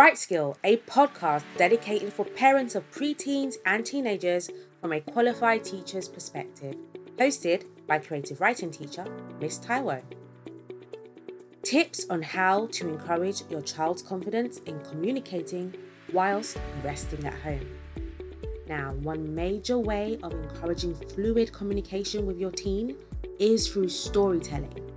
[0.00, 4.48] Write Skill, a podcast dedicated for parents of preteens and teenagers
[4.80, 6.74] from a qualified teacher's perspective,
[7.18, 9.04] hosted by creative writing teacher
[9.42, 10.00] Miss Taiwo.
[11.62, 15.74] Tips on how to encourage your child's confidence in communicating
[16.14, 17.68] whilst resting at home.
[18.66, 22.96] Now, one major way of encouraging fluid communication with your teen
[23.38, 24.90] is through storytelling.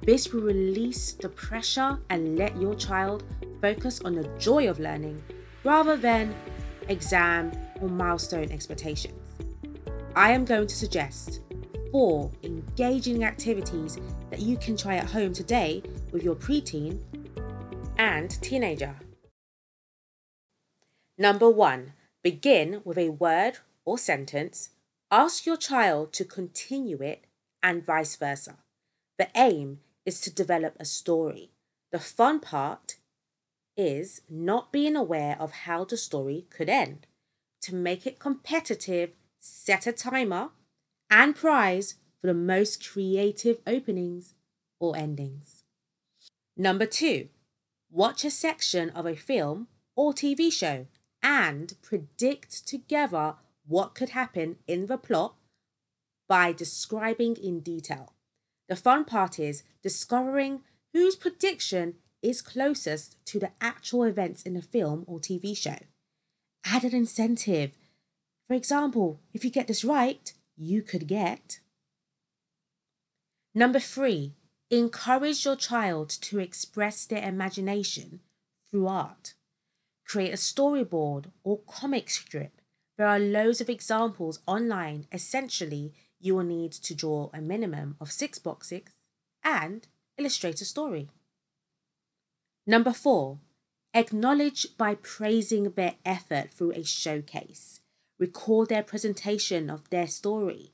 [0.00, 3.22] This will release the pressure and let your child
[3.60, 5.22] focus on the joy of learning
[5.64, 6.34] rather than
[6.88, 9.14] exam or milestone expectations.
[10.14, 11.40] I am going to suggest
[11.92, 13.98] four engaging activities
[14.30, 17.00] that you can try at home today with your preteen
[17.98, 18.94] and teenager.
[21.18, 21.92] Number one,
[22.22, 24.70] begin with a word or sentence.
[25.10, 27.24] Ask your child to continue it
[27.62, 28.58] and vice versa.
[29.18, 31.50] The aim is to develop a story.
[31.92, 32.95] The fun part
[33.76, 37.06] is not being aware of how the story could end.
[37.62, 40.50] To make it competitive, set a timer
[41.10, 44.34] and prize for the most creative openings
[44.80, 45.64] or endings.
[46.56, 47.28] Number two,
[47.90, 50.86] watch a section of a film or TV show
[51.22, 53.34] and predict together
[53.66, 55.34] what could happen in the plot
[56.28, 58.14] by describing in detail.
[58.68, 60.62] The fun part is discovering
[60.92, 61.94] whose prediction
[62.26, 65.78] is closest to the actual events in the film or TV show.
[66.64, 67.72] Add an incentive.
[68.48, 71.60] For example, if you get this right, you could get.
[73.54, 74.34] Number three,
[74.70, 78.20] encourage your child to express their imagination
[78.70, 79.34] through art.
[80.04, 82.60] Create a storyboard or comic strip.
[82.98, 85.06] There are loads of examples online.
[85.12, 88.82] Essentially, you will need to draw a minimum of six boxes
[89.44, 89.86] and
[90.18, 91.08] illustrate a story.
[92.66, 93.38] Number four,
[93.94, 97.80] acknowledge by praising their effort through a showcase.
[98.18, 100.72] Record their presentation of their story.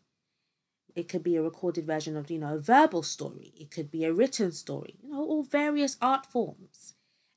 [0.95, 3.53] It could be a recorded version of, you know, a verbal story.
[3.59, 6.95] It could be a written story, you know, all various art forms.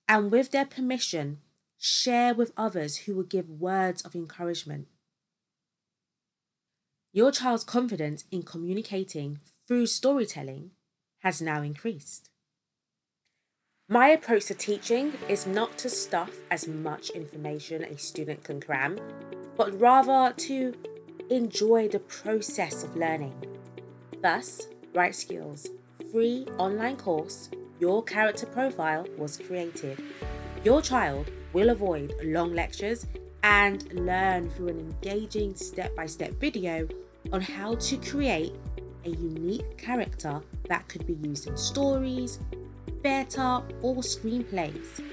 [0.08, 1.40] And with their permission,
[1.78, 4.88] share with others who will give words of encouragement.
[7.12, 10.72] Your child's confidence in communicating through storytelling
[11.20, 12.30] has now increased.
[13.88, 19.00] My approach to teaching is not to stuff as much information a student can cram,
[19.56, 20.74] but rather to
[21.30, 23.36] enjoy the process of learning.
[24.24, 25.68] Thus, Write Skills,
[26.12, 30.02] free online course, Your Character Profile was created.
[30.64, 33.06] Your child will avoid long lectures
[33.44, 36.88] and learn through an engaging step by step video
[37.32, 38.56] on how to create
[39.06, 42.40] a unique character that could be used in stories,
[43.02, 45.04] theatre, or screenplays.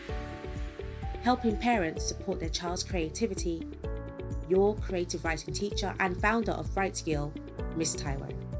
[1.22, 3.66] Helping parents support their child's creativity,
[4.48, 7.32] your creative writing teacher and founder of Write Skill,
[7.76, 8.51] Miss Taiwo.